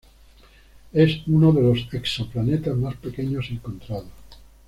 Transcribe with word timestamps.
Es 0.93 1.27
uno 1.27 1.51
de 1.53 1.61
los 1.61 1.87
exoplanetas 1.93 2.75
más 2.75 2.95
pequeños 2.95 3.51
encontrados. 3.51 4.07